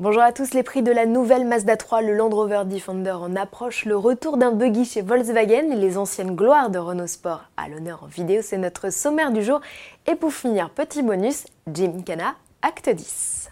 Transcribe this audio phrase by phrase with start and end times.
[0.00, 3.36] Bonjour à tous, les prix de la nouvelle Mazda 3, le Land Rover Defender en
[3.36, 8.04] approche, le retour d'un buggy chez Volkswagen les anciennes gloires de Renault Sport à l'honneur
[8.04, 9.60] en vidéo, c'est notre sommaire du jour.
[10.10, 13.50] Et pour finir, petit bonus, Jim Cana, acte 10.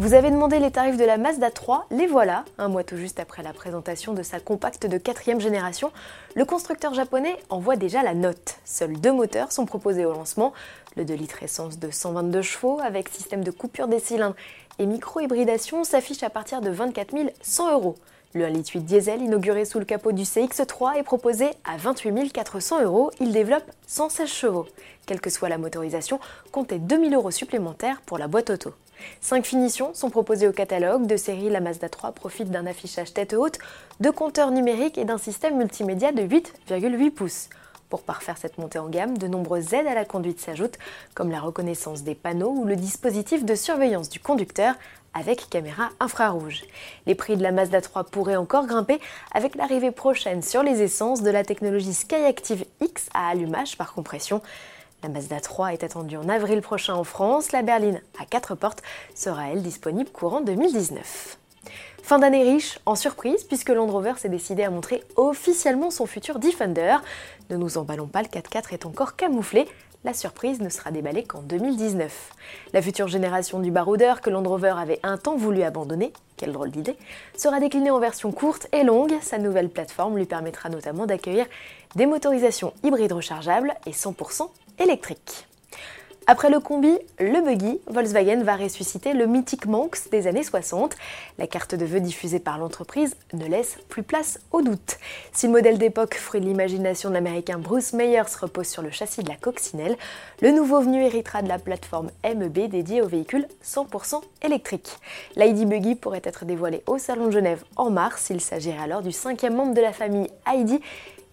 [0.00, 2.44] Vous avez demandé les tarifs de la Mazda 3, les voilà.
[2.56, 5.90] Un mois tout juste après la présentation de sa compacte de quatrième génération,
[6.36, 8.58] le constructeur japonais envoie déjà la note.
[8.64, 10.52] Seuls deux moteurs sont proposés au lancement,
[10.96, 14.36] le 2 litres essence de 122 chevaux avec système de coupure des cylindres
[14.78, 17.96] et micro-hybridation s'affiche à partir de 24 100 euros.
[18.34, 22.30] Le 1 litre 8 diesel inauguré sous le capot du CX3 est proposé à 28
[22.30, 23.10] 400 euros.
[23.18, 24.66] Il développe 116 chevaux.
[25.06, 26.20] Quelle que soit la motorisation,
[26.52, 28.74] comptez 2000 euros supplémentaires pour la boîte auto.
[29.20, 31.06] Cinq finitions sont proposées au catalogue.
[31.06, 33.58] De série, la Mazda 3 profite d'un affichage tête haute,
[34.00, 37.48] de compteurs numériques et d'un système multimédia de 8,8 pouces.
[37.88, 40.78] Pour parfaire cette montée en gamme, de nombreuses aides à la conduite s'ajoutent,
[41.14, 44.74] comme la reconnaissance des panneaux ou le dispositif de surveillance du conducteur
[45.14, 46.64] avec caméra infrarouge.
[47.06, 49.00] Les prix de la Mazda 3 pourraient encore grimper
[49.32, 54.42] avec l'arrivée prochaine sur les essences de la technologie Skyactiv X à allumage par compression.
[55.04, 57.52] La Mazda 3 est attendue en avril prochain en France.
[57.52, 58.82] La berline à 4 portes
[59.14, 61.38] sera elle disponible courant 2019.
[62.02, 66.40] Fin d'année riche en surprise puisque Land Rover s'est décidé à montrer officiellement son futur
[66.40, 66.96] Defender.
[67.50, 69.68] Ne nous emballons pas, le 4x4 est encore camouflé.
[70.02, 72.30] La surprise ne sera déballée qu'en 2019.
[72.72, 76.70] La future génération du baroudeur que Land Rover avait un temps voulu abandonner, quelle drôle
[76.70, 76.96] d'idée,
[77.36, 79.14] sera déclinée en version courte et longue.
[79.22, 81.46] Sa nouvelle plateforme lui permettra notamment d'accueillir
[81.94, 85.48] des motorisations hybrides rechargeables et 100% électrique.
[86.30, 90.94] Après le combi, le buggy, Volkswagen va ressusciter le mythique Manx des années 60.
[91.38, 94.98] La carte de vœux diffusée par l'entreprise ne laisse plus place au doute.
[95.32, 99.22] Si le modèle d'époque, fruit de l'imagination de l'américain Bruce Meyers, repose sur le châssis
[99.22, 99.96] de la coccinelle,
[100.42, 104.98] le nouveau venu héritera de la plateforme MEB dédiée aux véhicules 100% électriques.
[105.34, 108.28] L'ID Buggy pourrait être dévoilé au Salon de Genève en mars.
[108.28, 110.78] Il s'agirait alors du cinquième membre de la famille ID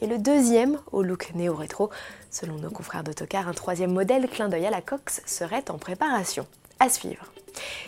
[0.00, 1.90] et le deuxième au look néo-rétro.
[2.30, 6.46] Selon nos confrères d'autocar, un troisième modèle, clin d'œil à la Cox, serait en préparation.
[6.78, 7.26] À suivre.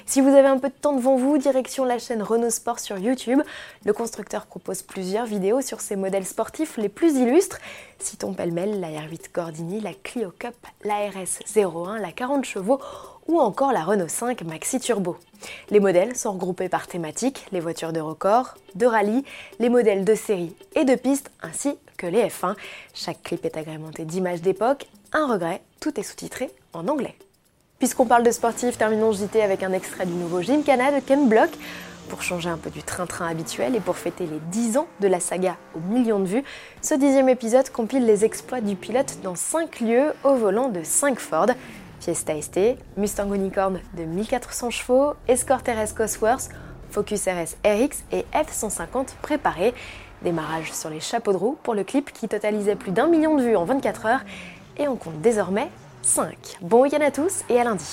[0.07, 2.99] Si vous avez un peu de temps devant vous, direction la chaîne Renault Sport sur
[2.99, 3.41] YouTube.
[3.85, 7.59] Le constructeur propose plusieurs vidéos sur ses modèles sportifs les plus illustres.
[7.99, 12.81] Citons pêle-mêle la R8 Gordini, la Clio Cup, la RS 01, la 40 chevaux
[13.29, 15.17] ou encore la Renault 5 Maxi Turbo.
[15.71, 19.25] Les modèles sont regroupés par thématique, les voitures de record, de rallye,
[19.59, 22.55] les modèles de série et de piste, ainsi les F1.
[22.95, 24.87] Chaque clip est agrémenté d'images d'époque.
[25.13, 27.17] Un regret, tout est sous-titré en anglais.
[27.79, 31.51] Puisqu'on parle de sportif, terminons JT avec un extrait du nouveau Gymkhana de Ken Block.
[32.09, 35.19] Pour changer un peu du train-train habituel et pour fêter les 10 ans de la
[35.19, 36.45] saga aux millions de vues,
[36.81, 41.19] ce dixième épisode compile les exploits du pilote dans 5 lieux au volant de 5
[41.19, 41.47] Ford.
[42.01, 46.51] Fiesta ST, Mustang Unicorn de 1400 chevaux, Escort RS Cosworth,
[46.91, 49.73] Focus RS RX et F150 préparés.
[50.23, 53.43] Démarrage sur les chapeaux de roue pour le clip qui totalisait plus d'un million de
[53.43, 54.21] vues en 24 heures
[54.79, 55.69] et on compte désormais
[56.03, 56.59] 5.
[56.61, 57.85] Bon week-end à tous et à lundi.